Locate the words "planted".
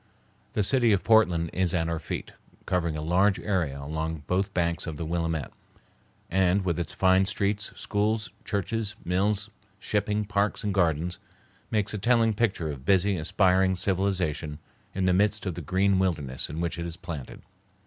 16.97-17.43